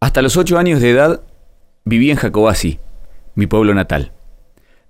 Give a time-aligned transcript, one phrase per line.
[0.00, 1.22] Hasta los ocho años de edad
[1.84, 2.78] viví en Jacobasi,
[3.34, 4.12] mi pueblo natal.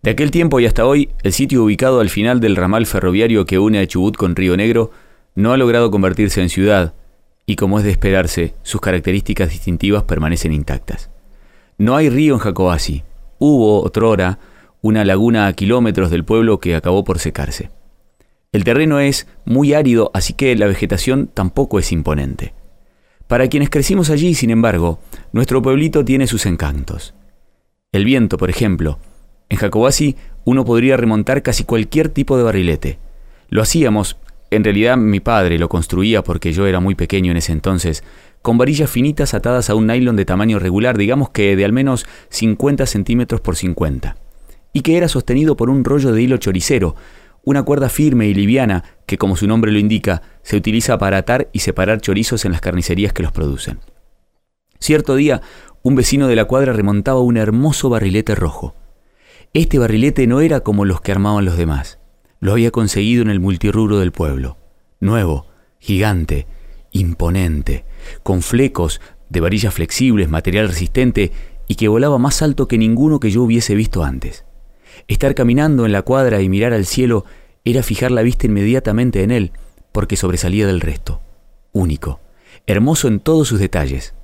[0.02, 3.58] De aquel tiempo y hasta hoy, el sitio ubicado al final del ramal ferroviario que
[3.58, 4.90] une a Chubut con Río Negro
[5.34, 6.92] no ha logrado convertirse en ciudad,
[7.46, 11.08] y como es de esperarse, sus características distintivas permanecen intactas.
[11.78, 13.02] No hay río en Jacobasi.
[13.38, 14.38] Hubo, otrora,
[14.82, 17.70] una laguna a kilómetros del pueblo que acabó por secarse.
[18.52, 22.57] El terreno es muy árido, así que la vegetación tampoco es imponente.
[23.28, 25.00] Para quienes crecimos allí, sin embargo,
[25.32, 27.14] nuestro pueblito tiene sus encantos.
[27.92, 28.98] El viento, por ejemplo.
[29.50, 32.98] En Jacobasi uno podría remontar casi cualquier tipo de barrilete.
[33.50, 34.16] Lo hacíamos,
[34.50, 38.02] en realidad mi padre lo construía porque yo era muy pequeño en ese entonces,
[38.40, 42.06] con varillas finitas atadas a un nylon de tamaño regular, digamos que de al menos
[42.30, 44.16] 50 centímetros por 50,
[44.72, 46.94] y que era sostenido por un rollo de hilo choricero,
[47.48, 51.48] una cuerda firme y liviana que, como su nombre lo indica, se utiliza para atar
[51.54, 53.80] y separar chorizos en las carnicerías que los producen.
[54.80, 55.40] Cierto día,
[55.82, 58.74] un vecino de la cuadra remontaba un hermoso barrilete rojo.
[59.54, 61.98] Este barrilete no era como los que armaban los demás.
[62.38, 64.58] Lo había conseguido en el multirrubro del pueblo.
[65.00, 65.46] Nuevo,
[65.78, 66.46] gigante,
[66.92, 67.86] imponente,
[68.22, 71.32] con flecos de varillas flexibles, material resistente
[71.66, 74.44] y que volaba más alto que ninguno que yo hubiese visto antes.
[75.06, 77.24] Estar caminando en la cuadra y mirar al cielo
[77.64, 79.52] era fijar la vista inmediatamente en él,
[79.92, 81.20] porque sobresalía del resto.
[81.72, 82.20] Único,
[82.66, 84.14] hermoso en todos sus detalles.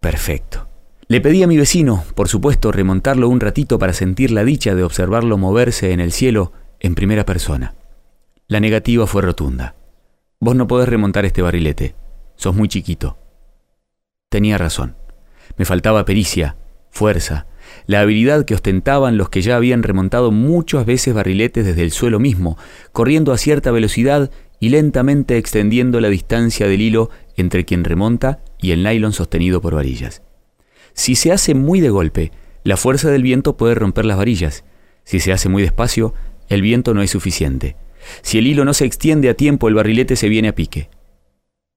[0.00, 0.68] Perfecto.
[1.08, 4.84] Le pedí a mi vecino, por supuesto, remontarlo un ratito para sentir la dicha de
[4.84, 7.74] observarlo moverse en el cielo en primera persona.
[8.46, 9.74] La negativa fue rotunda.
[10.38, 11.94] Vos no podés remontar este barrilete.
[12.36, 13.18] Sos muy chiquito.
[14.28, 14.96] Tenía razón.
[15.56, 16.56] Me faltaba pericia,
[16.90, 17.46] fuerza,
[17.86, 22.18] la habilidad que ostentaban los que ya habían remontado muchas veces barriletes desde el suelo
[22.18, 22.56] mismo,
[22.92, 28.72] corriendo a cierta velocidad y lentamente extendiendo la distancia del hilo entre quien remonta y
[28.72, 30.22] el nylon sostenido por varillas.
[30.92, 34.64] Si se hace muy de golpe, la fuerza del viento puede romper las varillas.
[35.04, 36.14] Si se hace muy despacio,
[36.48, 37.76] el viento no es suficiente.
[38.22, 40.90] Si el hilo no se extiende a tiempo, el barrilete se viene a pique.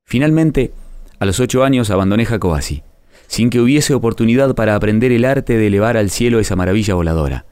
[0.05, 0.73] Finalmente,
[1.19, 2.83] a los ocho años abandoné Jacobasi
[3.27, 7.45] sin que hubiese oportunidad para aprender el arte de elevar al cielo esa maravilla voladora.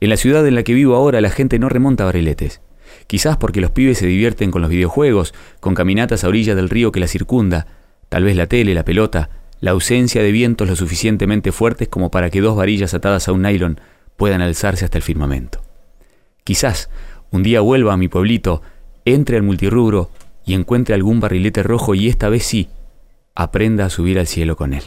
[0.00, 2.60] En la ciudad en la que vivo ahora la gente no remonta barriletes.
[3.06, 6.92] Quizás porque los pibes se divierten con los videojuegos, con caminatas a orilla del río
[6.92, 7.66] que la circunda,
[8.08, 12.30] tal vez la tele, la pelota, la ausencia de vientos lo suficientemente fuertes como para
[12.30, 13.80] que dos varillas atadas a un nylon
[14.16, 15.60] puedan alzarse hasta el firmamento.
[16.44, 16.90] Quizás
[17.30, 18.62] un día vuelva a mi pueblito,
[19.04, 20.10] entre al multirrubro
[20.44, 22.68] y encuentre algún barrilete rojo y esta vez sí,
[23.34, 24.82] aprenda a subir al cielo con él.